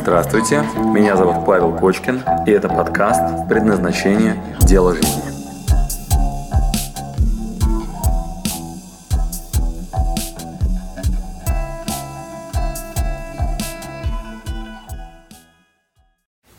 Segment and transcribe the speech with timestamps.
[0.00, 4.40] Здравствуйте, меня зовут Павел Кочкин, и это подкаст «Предназначение.
[4.60, 5.22] Дело жизни».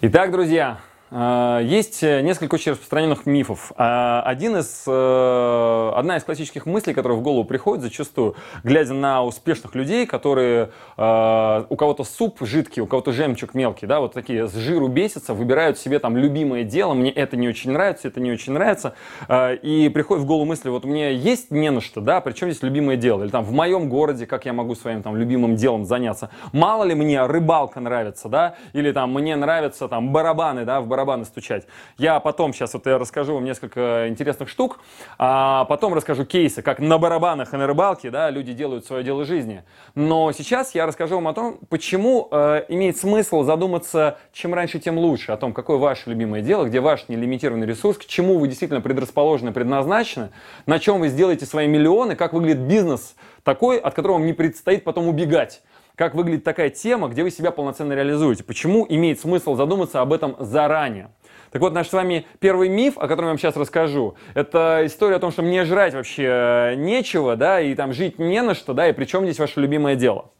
[0.02, 0.80] Итак, друзья,
[1.12, 3.72] есть несколько очень распространенных мифов.
[3.78, 9.24] А один из, э, одна из классических мыслей, которая в голову приходит зачастую, глядя на
[9.24, 14.48] успешных людей, которые э, у кого-то суп жидкий, у кого-то жемчуг мелкий, да, вот такие
[14.48, 18.32] с жиру бесятся, выбирают себе там любимое дело, мне это не очень нравится, это не
[18.32, 18.94] очень нравится,
[19.30, 22.98] и приходит в голову мысль, вот меня есть не на что, да, причем здесь любимое
[22.98, 26.84] дело, или там в моем городе, как я могу своим там любимым делом заняться, мало
[26.84, 31.66] ли мне рыбалка нравится, да, или там мне нравится там барабаны, да, в барабаны стучать.
[31.98, 34.80] Я потом, сейчас вот я расскажу вам несколько интересных штук,
[35.18, 39.24] а потом расскажу кейсы, как на барабанах и на рыбалке, да, люди делают свое дело
[39.24, 39.64] жизни.
[39.96, 44.98] Но сейчас я расскажу вам о том, почему э, имеет смысл задуматься, чем раньше, тем
[44.98, 48.82] лучше, о том, какое ваше любимое дело, где ваш нелимитированный ресурс, к чему вы действительно
[48.82, 50.32] предрасположены, предназначены,
[50.66, 54.84] на чем вы сделаете свои миллионы, как выглядит бизнес такой, от которого вам не предстоит
[54.84, 55.62] потом убегать
[56.00, 58.46] как выглядит такая тема, где вы себя полноценно реализуете.
[58.46, 61.12] Почему имеет смысл задуматься об этом заранее?
[61.52, 65.18] Так вот, наш с вами первый миф, о котором я вам сейчас расскажу, это история
[65.18, 68.88] о том, что мне жрать вообще нечего, да, и там жить не на что, да,
[68.88, 70.32] и причем здесь ваше любимое дело.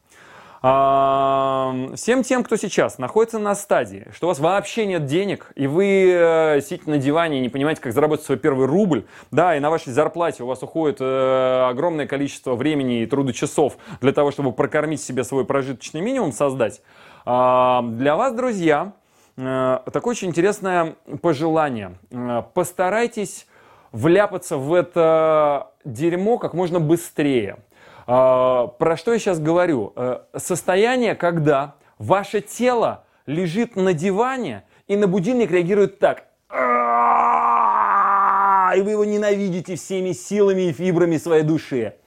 [0.62, 6.12] Всем тем, кто сейчас находится на стадии, что у вас вообще нет денег, и вы
[6.12, 9.70] э, сидите на диване и не понимаете, как заработать свой первый рубль, да, и на
[9.70, 15.02] вашей зарплате у вас уходит э, огромное количество времени и трудочасов для того, чтобы прокормить
[15.02, 16.82] себе свой прожиточный минимум, создать,
[17.24, 18.92] для вас, друзья,
[19.38, 21.98] э, такое очень интересное пожелание.
[22.54, 23.48] Постарайтесь
[23.94, 27.60] вляпаться в это дерьмо как можно быстрее–
[28.10, 29.94] про что я сейчас говорю?
[29.96, 36.24] Э, состояние, когда ваше тело лежит на диване и на будильник реагирует так.
[38.76, 41.98] И вы его ненавидите всеми силами и фибрами своей души.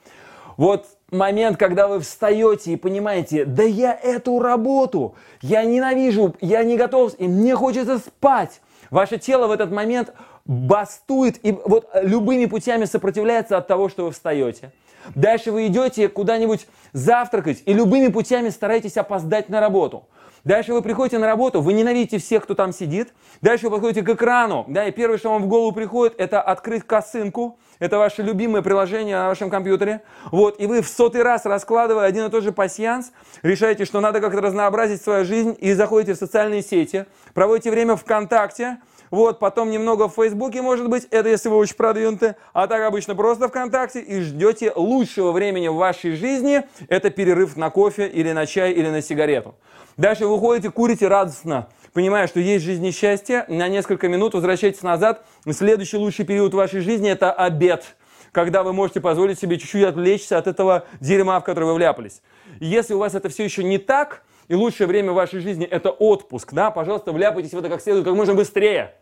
[0.56, 6.76] Вот момент, когда вы встаете и понимаете, да я эту работу, я ненавижу, я не
[6.76, 8.60] готов, и мне хочется спать.
[8.90, 10.12] Ваше тело в этот момент
[10.46, 14.72] бастует и вот любыми путями сопротивляется от того, что вы встаете.
[15.14, 20.08] Дальше вы идете куда-нибудь завтракать и любыми путями стараетесь опоздать на работу.
[20.44, 23.12] Дальше вы приходите на работу, вы ненавидите всех, кто там сидит.
[23.42, 26.84] Дальше вы подходите к экрану, да, и первое, что вам в голову приходит, это открыть
[26.84, 27.58] косынку.
[27.82, 30.02] Это ваше любимое приложение на вашем компьютере.
[30.30, 33.10] Вот, и вы в сотый раз, раскладывая один и тот же пасьянс,
[33.42, 38.78] решаете, что надо как-то разнообразить свою жизнь и заходите в социальные сети, проводите время ВКонтакте,
[39.12, 43.14] вот, потом немного в Фейсбуке, может быть, это если вы очень продвинуты, а так обычно
[43.14, 48.46] просто ВКонтакте и ждете лучшего времени в вашей жизни, это перерыв на кофе или на
[48.46, 49.54] чай или на сигарету.
[49.98, 54.82] Дальше вы уходите, курите радостно, понимая, что есть жизнь и счастье, на несколько минут возвращайтесь
[54.82, 57.94] назад, следующий лучший период вашей жизни– это обед
[58.32, 62.22] когда вы можете позволить себе чуть-чуть отвлечься от этого дерьма, в которое вы вляпались.
[62.60, 65.90] Если у вас это все еще не так, и лучшее время в вашей жизни это
[65.90, 68.94] отпуск, да, пожалуйста, вляпайтесь в это как следует, как можно быстрее.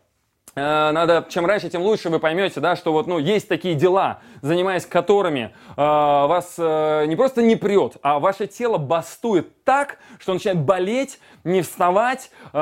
[0.53, 4.19] Э, надо, чем раньше, тем лучше вы поймете, да, что вот, ну, есть такие дела,
[4.41, 10.33] занимаясь которыми э, вас э, не просто не прет, а ваше тело бастует так, что
[10.33, 12.57] начинает болеть, не вставать, э,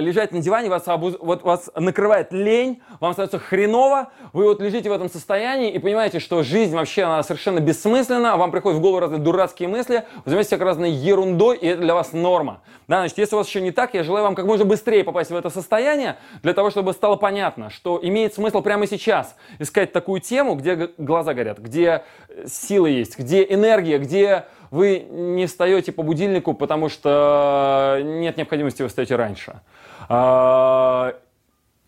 [0.00, 1.16] лежать на диване, вас, обуз...
[1.18, 6.20] вот, вас накрывает лень, вам становится хреново, вы вот лежите в этом состоянии и понимаете,
[6.20, 10.48] что жизнь вообще она совершенно бессмысленна, вам приходят в голову разные дурацкие мысли, вы занимаетесь
[10.48, 12.60] всякой разной ерундой, и это для вас норма.
[12.86, 15.30] Да, значит, если у вас еще не так, я желаю вам как можно быстрее попасть
[15.30, 20.20] в это состояние, для того, чтобы стало понятно, что имеет смысл прямо сейчас искать такую
[20.20, 22.04] тему, где глаза горят, где
[22.46, 28.88] силы есть, где энергия, где вы не встаете по будильнику, потому что нет необходимости вы
[28.88, 29.60] встаете раньше.
[30.08, 31.14] А,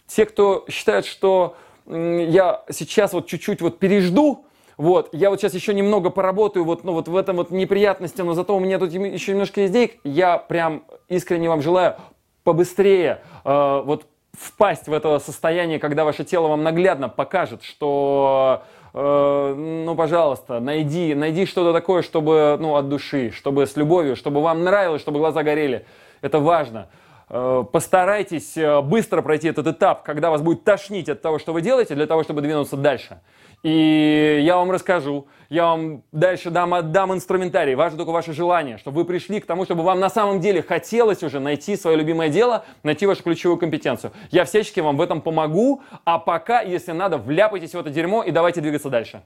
[0.07, 1.57] те, кто считает, что
[1.87, 4.45] я сейчас вот чуть-чуть вот пережду,
[4.77, 8.35] вот, я вот сейчас еще немного поработаю вот, ну, вот в этом вот неприятности, но
[8.35, 11.97] зато у меня тут еще немножко есть денег, я прям искренне вам желаю
[12.43, 14.05] побыстрее э, вот
[14.39, 19.55] впасть в это состояние, когда ваше тело вам наглядно покажет, что э,
[19.85, 24.65] ну, пожалуйста, найди, найди что-то такое, чтобы, ну, от души, чтобы с любовью, чтобы вам
[24.65, 25.85] нравилось, чтобы глаза горели.
[26.23, 26.89] Это важно.
[27.29, 31.61] Э, постарайтесь э, быстро пройти этот этап, когда вас будет тошнить от того, что вы
[31.61, 33.21] делаете, для того, чтобы двинуться дальше.
[33.65, 37.75] И я вам расскажу, я вам дальше дам, отдам инструментарий.
[37.75, 41.23] Важно только ваше желание, чтобы вы пришли к тому, чтобы вам на самом деле хотелось
[41.23, 44.13] уже найти свое любимое дело, найти вашу ключевую компетенцию.
[44.31, 48.31] Я всячески вам в этом помогу, а пока, если надо, вляпайтесь в это дерьмо и
[48.31, 49.23] давайте двигаться дальше.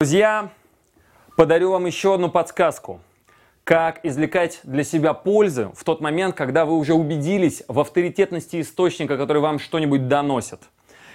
[0.00, 0.50] Друзья,
[1.36, 3.00] подарю вам еще одну подсказку.
[3.64, 9.16] как извлекать для себя пользы в тот момент, когда вы уже убедились в авторитетности источника,
[9.16, 10.60] который вам что-нибудь доносит.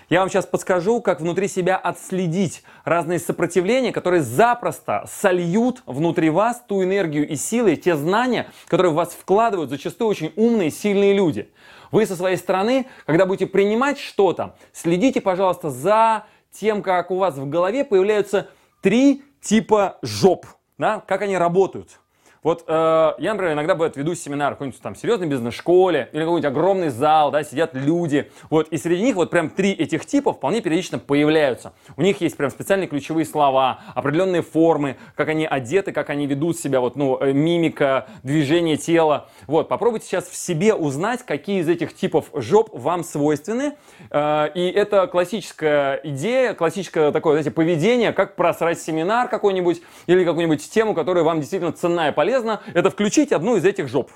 [0.10, 6.64] Я вам сейчас подскажу, как внутри себя отследить разные сопротивления, которые запросто сольют внутри вас
[6.68, 11.52] ту энергию и силы, те знания, которые в вас вкладывают зачастую очень умные, сильные люди.
[11.92, 17.38] Вы со своей стороны, когда будете принимать что-то, следите, пожалуйста, за тем, как у вас
[17.38, 18.48] в голове появляются
[18.82, 20.48] три типа жоп,
[20.80, 22.00] да, как они работают.
[22.42, 22.72] Вот э,
[23.18, 27.32] я, например, иногда бывает веду семинар в какой-нибудь там серьезной бизнес-школе или какой-нибудь огромный зал,
[27.32, 28.32] да, сидят люди.
[28.50, 31.74] Вот, и среди них вот прям три этих типа вполне периодично появляются.
[31.98, 36.58] У них есть прям специальные ключевые слова, определенные формы, как они одеты, как они ведут
[36.58, 39.28] себя, вот, ну, э, мимика, движение тела.
[39.46, 43.74] Вот, попробуйте сейчас в себе узнать, какие из этих типов жоп вам свойственны.
[44.12, 50.72] Э, и это классическая идея, классическое такое, знаете, поведение, как просрать семинар какой-нибудь или какую-нибудь
[50.72, 54.12] тему, которая вам действительно ценна и полезна полезно, это включить одну из этих жоп.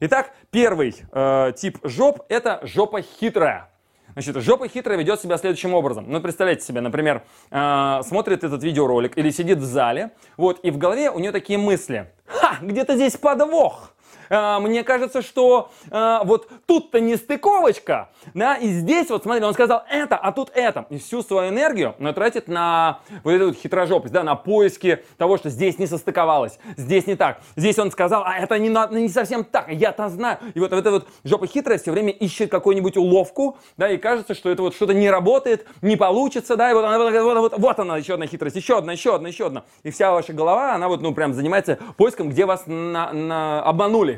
[0.00, 3.70] Итак, первый э, тип жоп– это жопа хитрая.
[4.12, 6.04] Значит, жопа хитрая ведет себя следующим образом.
[6.08, 10.76] Ну, представляете себе, например, э, смотрит этот видеоролик или сидит в зале, вот, и в
[10.76, 12.12] голове у нее такие мысли.
[12.26, 13.94] Ха, где-то здесь подвох.
[14.30, 19.54] А, мне кажется, что а, вот тут-то не стыковочка, да, и здесь вот, смотри, он
[19.54, 20.86] сказал это, а тут это.
[20.90, 25.36] И всю свою энергию он тратит на вот эту вот хитрожопость, да, на поиски того,
[25.36, 27.40] что здесь не состыковалось, здесь не так.
[27.56, 30.38] Здесь он сказал, а это не, не совсем так, я-то знаю.
[30.54, 34.34] И вот, вот эта вот жопа хитрая все время ищет какую-нибудь уловку, да, и кажется,
[34.34, 37.58] что это вот что-то не работает, не получится, да, и вот она, вот, вот, вот,
[37.58, 39.64] вот она, еще одна хитрость, еще одна, еще одна, еще одна.
[39.82, 44.17] И вся ваша голова, она вот, ну, прям занимается поиском, где вас на, на, обманули.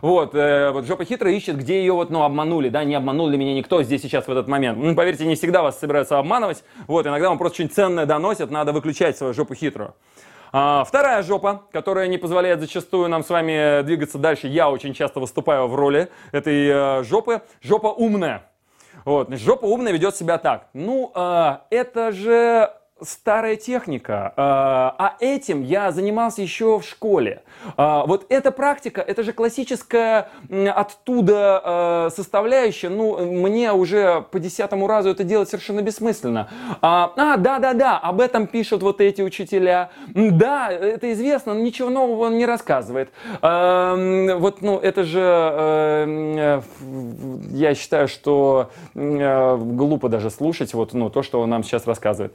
[0.00, 3.38] Вот, э, вот жопа хитрая ищет, где ее вот, ну, обманули, да, не обманул ли
[3.38, 4.78] меня никто здесь сейчас в этот момент.
[4.78, 8.72] Ну, поверьте, не всегда вас собираются обманывать, вот, иногда вам просто что-нибудь ценное доносят, надо
[8.72, 9.94] выключать свою жопу хитрую.
[10.56, 15.18] А, вторая жопа, которая не позволяет зачастую нам с вами двигаться дальше, я очень часто
[15.18, 18.48] выступаю в роли этой э, жопы, жопа умная.
[19.04, 20.68] Вот, жопа умная ведет себя так.
[20.72, 22.70] Ну, э, это же
[23.02, 27.42] старая техника, а, а этим я занимался еще в школе.
[27.76, 30.28] А, вот эта практика, это же классическая
[30.74, 36.48] оттуда а, составляющая, ну, мне уже по десятому разу это делать совершенно бессмысленно.
[36.80, 39.90] А, да-да-да, об этом пишут вот эти учителя.
[40.14, 43.10] Да, это известно, но ничего нового он не рассказывает.
[43.40, 46.62] Вот, ну, это же,
[47.50, 52.34] я считаю, что глупо даже слушать вот, ну, то, что он нам сейчас рассказывает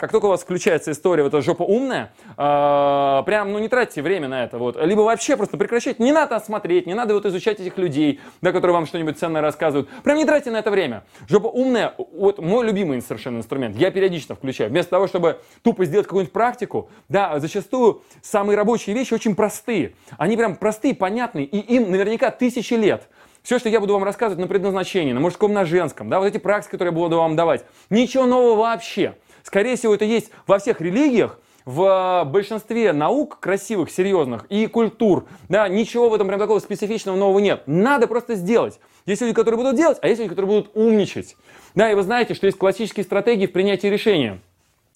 [0.00, 4.00] как только у вас включается история, вот эта жопа умная, э, прям, ну, не тратьте
[4.00, 4.82] время на это, вот.
[4.82, 6.02] Либо вообще просто прекращайте.
[6.02, 9.90] Не надо смотреть, не надо вот изучать этих людей, да, которые вам что-нибудь ценное рассказывают.
[10.02, 11.04] Прям не тратьте на это время.
[11.28, 13.76] Жопа умная, вот мой любимый совершенно инструмент.
[13.76, 14.70] Я периодично включаю.
[14.70, 19.92] Вместо того, чтобы тупо сделать какую-нибудь практику, да, зачастую самые рабочие вещи очень простые.
[20.16, 23.06] Они прям простые, понятные, и им наверняка тысячи лет.
[23.42, 26.38] Все, что я буду вам рассказывать на предназначении, на мужском, на женском, да, вот эти
[26.38, 29.14] практики, которые я буду вам давать, ничего нового вообще.
[29.50, 35.68] Скорее всего, это есть во всех религиях, в большинстве наук красивых, серьезных и культур, да,
[35.68, 37.64] ничего в этом прям такого специфичного нового нет.
[37.66, 38.78] Надо просто сделать.
[39.06, 41.34] Есть люди, которые будут делать, а есть люди, которые будут умничать.
[41.74, 44.40] Да, и вы знаете, что есть классические стратегии в принятии решения.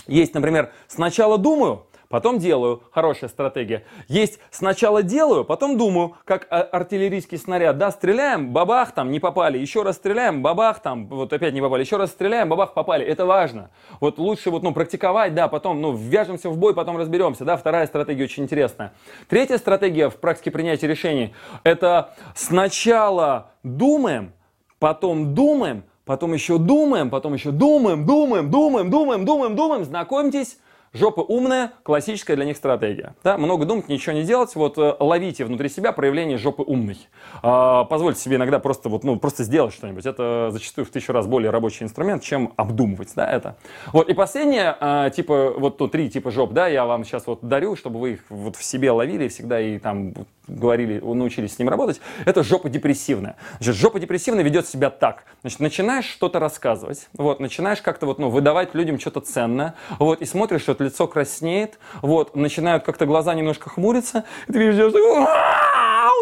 [0.07, 2.83] Есть, например, сначала думаю, потом делаю.
[2.93, 3.85] Хорошая стратегия.
[4.09, 7.79] Есть сначала делаю, потом думаю, как а, артиллерийский снаряд.
[7.79, 9.59] Да, стреляем, бабах, там не попали.
[9.59, 11.83] Еще раз стреляем, бабах, там вот опять не попали.
[11.83, 13.05] Еще раз стреляем, бабах, попали.
[13.05, 13.71] Это важно.
[14.01, 17.45] Вот лучше вот, ну, практиковать, да, потом, ну, вяжемся в бой, потом разберемся.
[17.45, 18.93] Да, вторая стратегия очень интересная.
[19.29, 24.33] Третья стратегия в практике принятия решений– это сначала думаем,
[24.79, 30.59] потом думаем, потом еще думаем, потом еще думаем, думаем, думаем, думаем, думаем, думаем, знакомьтесь,
[30.95, 33.17] Жопа умная, классическая для них стратегия.
[33.25, 33.37] Да?
[33.37, 34.55] Много думать, ничего не делать.
[34.55, 36.99] Вот э, ловите внутри себя проявление жопы умной.
[37.43, 40.07] А, позвольте себе иногда просто, вот, ну, просто сделать что-нибудь.
[40.07, 43.57] Это зачастую в тысячу раз более рабочий инструмент, чем обдумывать да, это.
[43.93, 44.09] Вот.
[44.09, 47.75] И последнее, а, типа, вот ну, три типа жоп, да, я вам сейчас вот дарю,
[47.75, 50.15] чтобы вы их вот в себе ловили всегда и там
[50.47, 53.37] говорили, научились с ним работать, это жопа депрессивная.
[53.59, 55.25] Значит, жопа депрессивная ведет себя так.
[55.43, 60.25] Значит, начинаешь что-то рассказывать, вот, начинаешь как-то вот, ну, выдавать людям что-то ценное, вот, и
[60.25, 64.91] смотришь, что лицо краснеет, вот, начинают как-то глаза немножко хмуриться, и ты видишь, что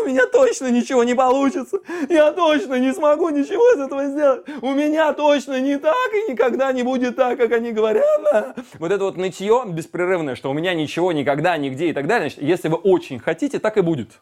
[0.00, 4.72] у меня точно ничего не получится, я точно не смогу ничего из этого сделать, у
[4.72, 8.56] меня точно не так и никогда не будет так, как они говорят.
[8.78, 12.42] Вот это вот нытье беспрерывное, что у меня ничего никогда, нигде и так далее, значит,
[12.42, 14.20] если вы очень хотите, так и будет.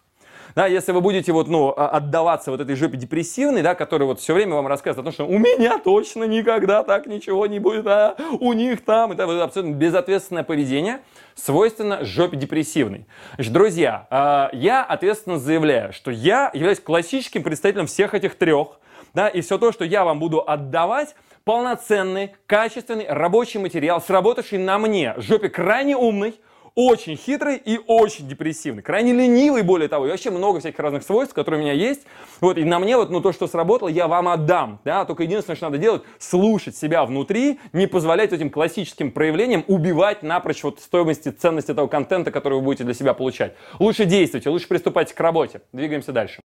[0.54, 4.20] Да, если вы будете вот, ну, а, отдаваться вот этой жопе депрессивной, да, которая вот
[4.20, 7.86] все время вам рассказывает о том, что у меня точно никогда так ничего не будет,
[7.86, 11.00] а у них там, это вот абсолютно безответственное поведение,
[11.34, 13.06] свойственно жопе депрессивной.
[13.36, 18.80] Значит, друзья, а, я ответственно заявляю, что я являюсь классическим представителем всех этих трех,
[19.14, 21.14] да, и все то, что я вам буду отдавать,
[21.44, 26.34] полноценный, качественный рабочий материал, сработавший на мне, жопе крайне умный,
[26.80, 31.34] очень хитрый и очень депрессивный, крайне ленивый, более того, и вообще много всяких разных свойств,
[31.34, 32.02] которые у меня есть.
[32.40, 35.56] Вот, и на мне вот, ну, то, что сработало, я вам отдам, да, только единственное,
[35.56, 41.28] что надо делать, слушать себя внутри, не позволять этим классическим проявлениям убивать напрочь вот стоимости,
[41.28, 43.54] ценности того контента, который вы будете для себя получать.
[43.78, 45.60] Лучше действуйте, лучше приступайте к работе.
[45.72, 46.40] Двигаемся дальше.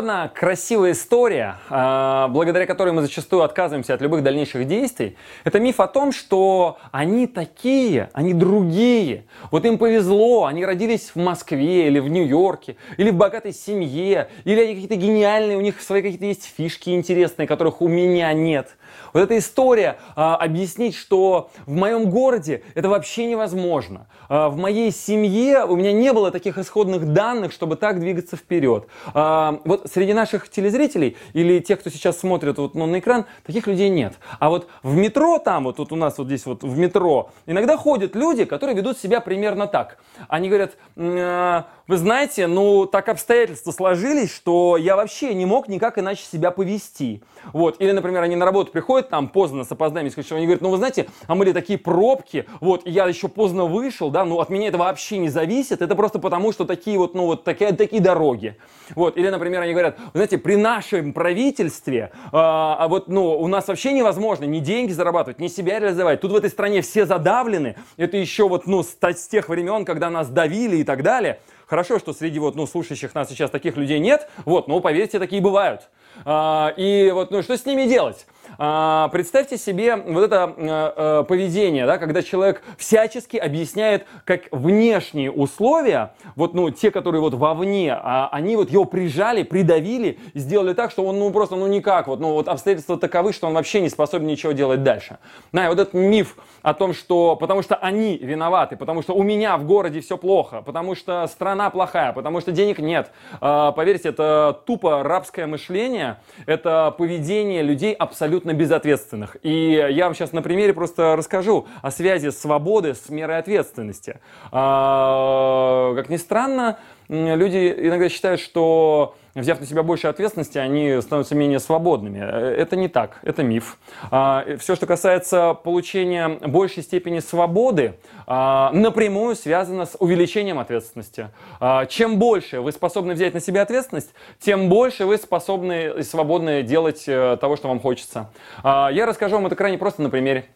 [0.00, 5.78] Одна красивая история, а, благодаря которой мы зачастую отказываемся от любых дальнейших действий, это миф
[5.78, 9.26] о том, что они такие, они другие.
[9.50, 14.62] Вот им повезло, они родились в Москве или в Нью-Йорке, или в богатой семье, или
[14.62, 18.78] они какие-то гениальные, у них свои какие-то есть фишки интересные, которых у меня нет.
[19.12, 24.06] Вот эта история а, объяснить, что в моем городе это вообще невозможно.
[24.28, 28.86] А, в моей семье у меня не было таких исходных данных, чтобы так двигаться вперед.
[29.14, 33.66] А, вот среди наших телезрителей или тех, кто сейчас смотрит вот, ну, на экран, таких
[33.66, 34.14] людей нет.
[34.38, 37.76] А вот в метро там, вот, вот у нас вот здесь вот в метро, иногда
[37.76, 39.98] ходят люди, которые ведут себя примерно так.
[40.28, 45.98] Они говорят, «А, вы знаете, ну так обстоятельства сложились, что я вообще не мог никак
[45.98, 47.20] иначе себя повести.
[47.52, 47.80] Вот.
[47.80, 50.76] Или, например, они на работу приходят там поздно с опозданием, и они говорят, ну вы
[50.76, 54.50] знаете, а мы ли такие пробки, вот, и я еще поздно вышел, да, ну от
[54.50, 58.00] меня это вообще не зависит, это просто потому, что такие вот, ну вот такие, такие
[58.00, 58.56] дороги.
[58.94, 59.16] Вот.
[59.16, 63.66] Или, например, они говорят, вы знаете, при нашем правительстве, а, а вот, ну, у нас
[63.66, 66.20] вообще невозможно ни деньги зарабатывать, ни себя реализовать.
[66.20, 70.28] Тут в этой стране все задавлены, это еще вот, ну, с тех времен, когда нас
[70.28, 71.40] давили и так далее.
[71.70, 75.40] Хорошо, что среди вот, ну, слушающих нас сейчас таких людей нет, вот, но поверьте, такие
[75.40, 75.82] бывают.
[76.24, 78.26] А, и вот, ну, что с ними делать?
[78.62, 86.12] А, представьте себе вот это а, поведение, да, когда человек всячески объясняет, как внешние условия,
[86.36, 91.04] вот, ну, те, которые вот вовне, а, они вот его прижали, придавили, сделали так, что
[91.04, 94.26] он, ну, просто, ну, никак, вот, ну, вот обстоятельства таковы, что он вообще не способен
[94.26, 95.16] ничего делать дальше.
[95.52, 99.22] Да, и вот этот миф о том, что потому что они виноваты, потому что у
[99.22, 103.10] меня в городе все плохо, потому что страна плохая, потому что денег нет.
[103.40, 109.36] Поверьте, это тупо рабское мышление, это поведение людей абсолютно абсолютно безответственных.
[109.42, 114.20] И я вам сейчас на примере просто расскажу о связи свободы с мерой ответственности.
[114.50, 116.78] А, как ни странно,
[117.08, 122.18] люди иногда считают, что взяв на себя больше ответственности, они становятся менее свободными.
[122.18, 123.78] Это не так, это миф.
[124.10, 127.94] А, Все, что касается получения большей степени свободы,
[128.26, 131.28] а, напрямую связано с увеличением ответственности.
[131.60, 136.62] А, чем больше вы способны взять на себя ответственность, тем больше вы способны и свободны
[136.62, 138.30] делать э, того, что вам хочется.
[138.64, 140.46] Я расскажу вам это крайне просто на примере.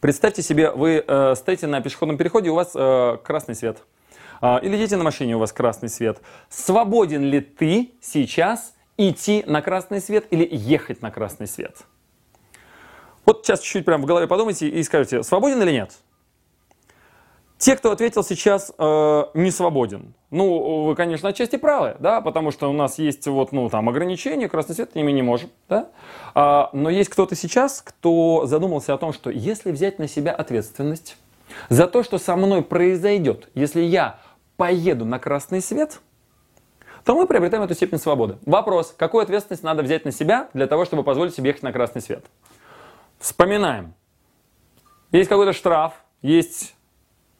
[0.00, 3.78] Представьте себе, вы э, стоите на пешеходном переходе, у вас э, красный свет–
[4.42, 6.20] или едете на машине, у вас красный свет.
[6.48, 11.76] Свободен ли ты сейчас идти на красный свет или ехать на красный свет?
[13.24, 15.92] Вот сейчас чуть-чуть прям в голове подумайте и скажите, свободен или нет?
[17.62, 22.68] Те, кто ответил сейчас э, не свободен, ну, вы, конечно, отчасти правы, да, потому что
[22.68, 25.90] у нас есть вот, ну, там, ограничения, красный свет, и мы не можем, да,
[26.34, 31.16] а, но есть кто-то сейчас, кто задумался о том, что если взять на себя ответственность
[31.68, 34.18] за то, что со мной произойдет, если я
[34.62, 36.00] поеду на красный свет,
[37.04, 38.38] то мы приобретаем эту степень свободы.
[38.46, 42.00] Вопрос, какую ответственность надо взять на себя для того, чтобы позволить себе ехать на красный
[42.00, 42.24] свет?
[43.18, 43.94] Вспоминаем.
[45.10, 46.76] Есть какой-то штраф, есть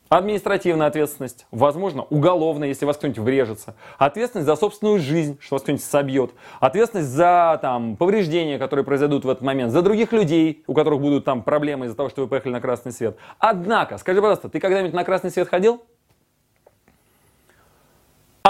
[0.09, 5.85] административная ответственность, возможно, уголовная, если вас кто-нибудь врежется, ответственность за собственную жизнь, что вас кто-нибудь
[5.85, 11.01] собьет, ответственность за там, повреждения, которые произойдут в этот момент, за других людей, у которых
[11.01, 13.17] будут там проблемы из-за того, что вы поехали на красный свет.
[13.39, 15.83] Однако, скажи, пожалуйста, ты когда-нибудь на красный свет ходил?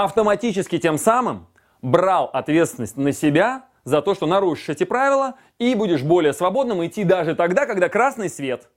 [0.04, 1.46] Автоматически тем самым
[1.80, 7.04] брал ответственность на себя за то, что нарушишь эти правила и будешь более свободным идти
[7.04, 8.68] даже тогда, когда красный свет.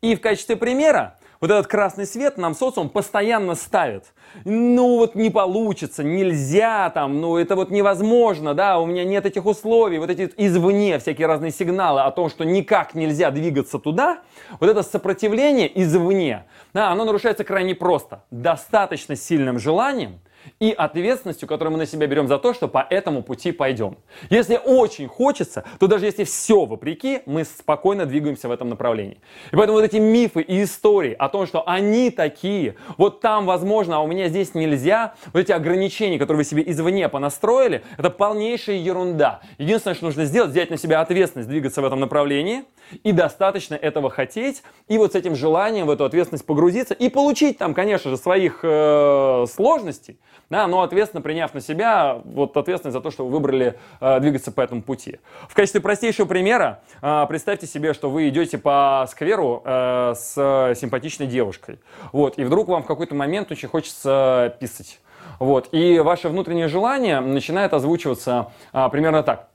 [0.00, 4.12] И в качестве примера вот этот красный свет нам социум постоянно ставит.
[4.44, 9.46] Ну вот не получится, нельзя там, ну это вот невозможно, да, у меня нет этих
[9.46, 14.20] условий, вот эти извне всякие разные сигналы о том, что никак нельзя двигаться туда,
[14.58, 20.20] вот это сопротивление извне, да, оно нарушается крайне просто, достаточно сильным желанием–
[20.58, 23.96] и ответственностью, которую мы на себя берем за то, что по этому пути пойдем.
[24.28, 29.18] Если очень хочется, то даже если все вопреки, мы спокойно двигаемся в этом направлении.
[29.52, 33.96] И поэтому вот эти мифы и истории о том, что они такие, вот там возможно,
[33.96, 38.76] а у меня здесь нельзя, вот эти ограничения, которые вы себе извне понастроили, это полнейшая
[38.76, 39.40] ерунда.
[39.58, 42.64] Единственное, что нужно сделать, взять на себя ответственность, двигаться в этом направлении,
[43.02, 47.58] и достаточно этого хотеть, и вот с этим желанием в эту ответственность погрузиться, и получить
[47.58, 50.18] там, конечно же, своих э, сложностей,
[50.48, 54.52] да, но ответственно приняв на себя вот ответственность за то, что вы выбрали э, двигаться
[54.52, 55.18] по этому пути.
[55.48, 61.26] В качестве простейшего примера э, представьте себе, что вы идете по скверу э, с симпатичной
[61.26, 61.78] девушкой,
[62.12, 65.00] вот, и вдруг вам в какой-то момент очень хочется писать.
[65.38, 69.48] Вот, и ваше внутреннее желание начинает озвучиваться а, примерно так.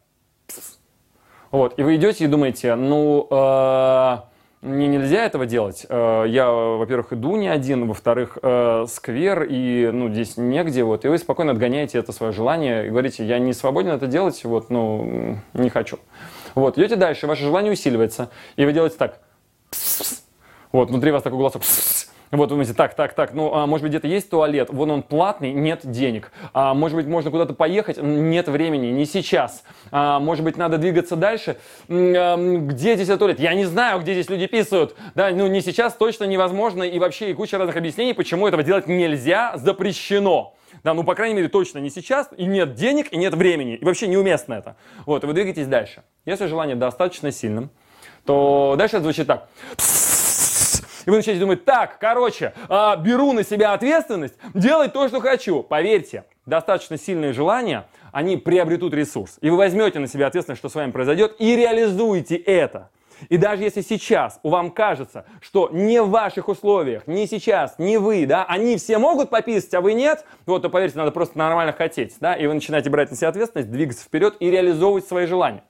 [1.56, 4.18] Вот, и вы идете и думаете, ну, э,
[4.62, 5.86] мне нельзя этого делать.
[5.88, 10.84] Э, я, во-первых, иду не один, во-вторых, э, сквер, и ну, здесь негде.
[10.84, 14.44] Вот, и вы спокойно отгоняете это свое желание и говорите, я не свободен это делать,
[14.44, 15.98] вот, ну, не хочу.
[16.56, 19.22] Вот, идете дальше, ваше желание усиливается, и вы делаете так.
[20.74, 21.62] Вот, внутри вас такой голосок.
[22.36, 25.04] Вот, вы думаете, так, так, так, ну, а, может быть, где-то есть туалет, вон он
[25.04, 26.32] платный, нет денег.
[26.54, 29.64] А, может быть, можно куда-то поехать, нет времени, не сейчас.
[29.92, 31.58] А, может быть, надо двигаться дальше.
[31.88, 33.40] А, где здесь туалет?
[33.40, 34.96] Я не знаю, где здесь люди писают.
[35.16, 38.88] Да, ну, не сейчас точно невозможно, и вообще и куча разных объяснений, почему этого делать
[38.88, 40.56] нельзя, запрещено.
[40.84, 43.86] Да, ну, по крайней мере, точно не сейчас, и нет денег, и нет времени, и
[43.86, 44.76] вообще неуместно это.
[45.06, 46.04] Вот, и вы двигаетесь дальше.
[46.26, 47.70] Если желание достаточно сильным,
[48.26, 49.48] то дальше это звучит так.
[51.06, 55.64] И вы начинаете думать, так, короче, э, беру на себя ответственность, делать то, что хочу.
[55.64, 59.38] Поверьте, достаточно сильные желания, они приобретут ресурс.
[59.42, 62.90] И вы возьмете на себя ответственность, что с вами произойдет, и реализуете это.
[63.30, 67.98] И даже если сейчас у вам кажется, что не в ваших условиях, не сейчас, не
[67.98, 71.72] вы, да, они все могут пописать, а вы нет, вот, то поверьте, надо просто нормально
[71.72, 75.64] хотеть, да, и вы начинаете брать на себя ответственность, двигаться вперед и реализовывать свои желания.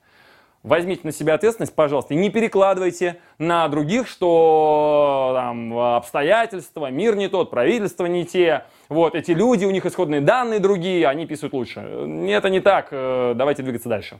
[0.65, 7.27] Возьмите на себя ответственность, пожалуйста, и не перекладывайте на других, что там, обстоятельства, мир не
[7.27, 11.81] тот, правительство не те, вот, эти люди, у них исходные данные другие, они писают лучше.
[11.81, 14.17] Это не так, э, давайте двигаться дальше.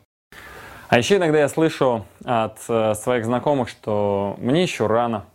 [0.88, 5.26] А еще иногда я слышу от э, своих знакомых, что мне еще рано,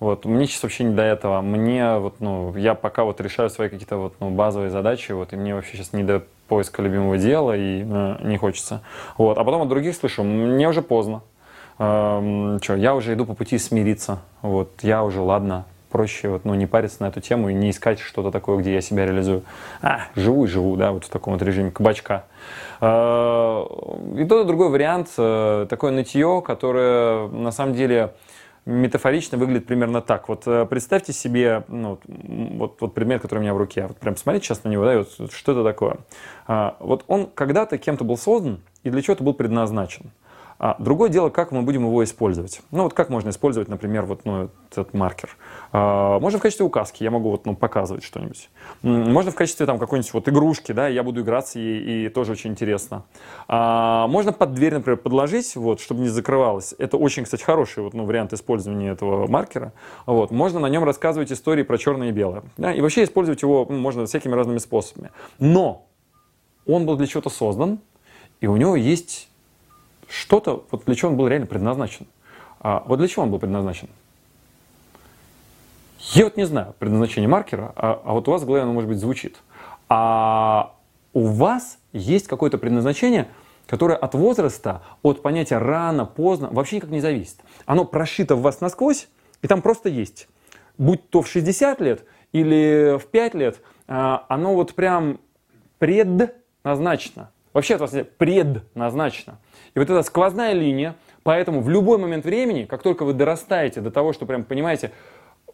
[0.00, 1.42] вот, мне сейчас вообще не до этого.
[1.42, 5.36] Мне вот, ну, я пока вот решаю свои какие-то вот, ну, базовые задачи, вот, и
[5.36, 8.82] мне вообще сейчас не до поиска любимого дела, и э, не хочется.
[9.16, 9.38] Вот.
[9.38, 11.22] А потом от других слышу, мне уже поздно.
[11.78, 14.18] Эм, что, я уже иду по пути смириться.
[14.42, 18.00] Вот, я уже, ладно, проще вот, ну, не париться на эту тему и не искать
[18.00, 19.42] что-то такое, где я себя реализую.
[19.80, 22.24] А, живу и живу, да, вот в таком вот режиме кабачка.
[22.80, 23.64] Э,
[24.18, 28.12] и тот и другой вариант, э, такое нытье, которое на самом деле
[28.66, 30.28] метафорично выглядит примерно так.
[30.28, 33.86] Вот э, представьте себе ну, вот, вот предмет, который у меня в руке.
[33.86, 35.98] Вот прям смотрите сейчас на него, да, и вот что это такое.
[36.46, 40.10] А, вот он когда-то кем-то был создан и для чего-то был предназначен.
[40.60, 42.60] А другое дело, как мы будем его использовать.
[42.70, 45.30] Ну вот как можно использовать, например, вот ну, этот маркер.
[45.72, 48.50] А, можно в качестве указки, я могу вот, ну, показывать что-нибудь.
[48.82, 52.50] Можно в качестве там какой-нибудь вот игрушки, да, я буду играться ей, и тоже очень
[52.50, 53.04] интересно.
[53.48, 56.74] А, можно под дверь, например, подложить, вот, чтобы не закрывалось.
[56.76, 59.72] Это очень, кстати, хороший вот, ну, вариант использования этого маркера.
[60.04, 60.30] Вот.
[60.30, 62.42] Можно на нем рассказывать истории про черное и белое.
[62.58, 65.10] Да, и вообще использовать его ну, можно всякими разными способами.
[65.38, 65.86] Но
[66.66, 67.78] он был для чего-то создан,
[68.42, 69.29] и у него есть
[70.10, 72.06] что-то, вот для чего он был реально предназначен.
[72.60, 73.88] А вот для чего он был предназначен?
[76.12, 78.88] Я вот не знаю предназначение маркера, а, а вот у вас в голове оно, может
[78.88, 79.38] быть, звучит.
[79.88, 80.74] А
[81.12, 83.28] у вас есть какое-то предназначение,
[83.66, 87.40] которое от возраста, от понятия рано, поздно, вообще никак не зависит.
[87.66, 89.08] Оно прошито в вас насквозь,
[89.42, 90.28] и там просто есть.
[90.78, 95.20] Будь то в 60 лет или в 5 лет, а, оно вот прям
[95.78, 97.30] предназначено.
[97.52, 99.38] Вообще от вас предназначено.
[99.74, 103.90] И вот эта сквозная линия, поэтому в любой момент времени, как только вы дорастаете до
[103.90, 104.92] того, что прям понимаете,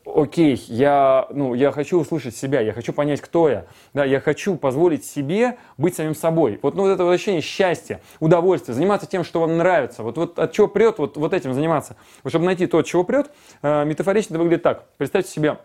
[0.07, 4.57] окей, я, ну, я хочу услышать себя, я хочу понять, кто я, да, я хочу
[4.57, 6.59] позволить себе быть самим собой.
[6.63, 10.53] Вот, ну, вот это возвращение счастья, удовольствия, заниматься тем, что вам нравится, вот, вот от
[10.53, 11.97] чего прет, вот, вот этим заниматься.
[12.23, 13.31] Вот, чтобы найти то, от чего прет,
[13.63, 14.85] э, метафорично это выглядит так.
[14.97, 15.59] Представьте себе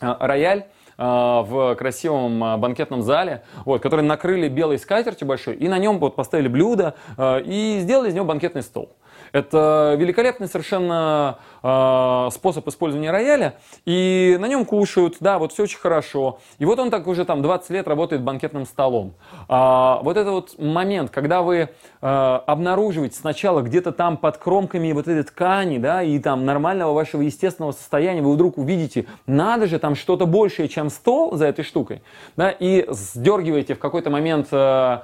[0.00, 0.66] э, рояль,
[0.98, 6.16] в красивом э, банкетном зале, вот, который накрыли белой скатертью большой, и на нем вот
[6.16, 8.90] поставили блюдо э, и сделали из него банкетный стол.
[9.34, 15.78] Это великолепный совершенно э, способ использования рояля, и на нем кушают, да, вот все очень
[15.78, 16.38] хорошо.
[16.58, 19.14] И вот он так уже там 20 лет работает банкетным столом.
[19.48, 21.68] А, вот это вот момент, когда вы э,
[22.00, 27.72] обнаруживаете сначала где-то там под кромками вот этой ткани, да, и там нормального вашего естественного
[27.72, 32.02] состояния, вы вдруг увидите, надо же, там что-то большее, чем стол за этой штукой,
[32.36, 34.98] да, и сдергиваете в какой-то момент э,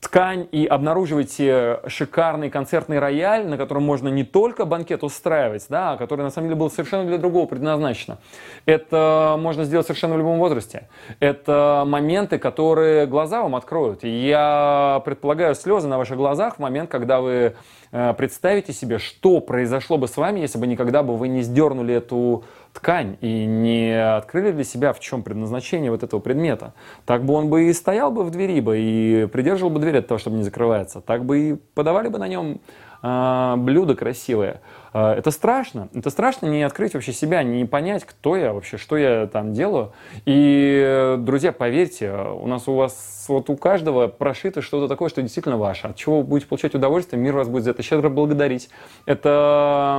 [0.00, 5.96] ткань и обнаруживаете шикарный концертный рояль, на котором можно не только банкет устраивать, да, а
[5.96, 8.18] который на самом деле был совершенно для другого предназначено.
[8.64, 10.88] Это можно сделать совершенно в любом возрасте.
[11.18, 14.04] Это моменты, которые глаза вам откроют.
[14.04, 17.56] И я предполагаю слезы на ваших глазах в момент, когда вы
[17.90, 21.94] э, представите себе, что произошло бы с вами, если бы никогда бы вы не сдернули
[21.94, 26.74] эту ткань и не открыли для себя, в чем предназначение вот этого предмета.
[27.06, 30.06] Так бы он бы и стоял бы в двери бы, и придерживал бы дверь от
[30.06, 31.00] того, чтобы не закрывается.
[31.00, 32.60] Так бы и подавали бы на нем
[33.02, 34.60] э, блюда красивые.
[34.92, 35.88] Э, это страшно.
[35.94, 39.92] Это страшно не открыть вообще себя, не понять, кто я вообще, что я там делаю.
[40.24, 45.56] И, друзья, поверьте, у нас у вас, вот у каждого прошито что-то такое, что действительно
[45.56, 45.88] ваше.
[45.88, 48.70] От чего вы будете получать удовольствие, мир вас будет за это щедро благодарить.
[49.06, 49.98] Это,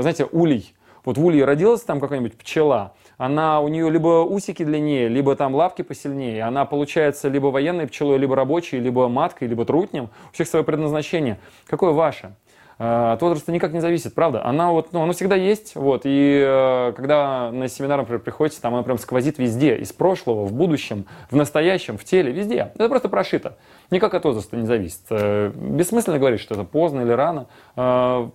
[0.00, 5.08] знаете, улей вот в улье родилась там какая-нибудь пчела, она, у нее либо усики длиннее,
[5.08, 10.10] либо там лапки посильнее, она получается либо военной пчелой, либо рабочей, либо маткой, либо трутнем.
[10.30, 11.38] У всех свое предназначение.
[11.66, 12.34] Какое ваше?
[12.78, 14.44] Э, от возраста никак не зависит, правда.
[14.44, 18.74] Она вот, ну, она всегда есть, вот, и э, когда на семинар, например, приходите, там
[18.74, 22.72] она прям сквозит везде, из прошлого, в будущем, в настоящем, в теле, везде.
[22.74, 23.56] Это просто прошито.
[23.90, 25.02] Никак от возраста не зависит.
[25.10, 27.46] Э, бессмысленно говорить, что это поздно или рано.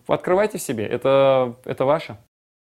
[0.07, 2.17] Открывайте в себе, это, это ваше.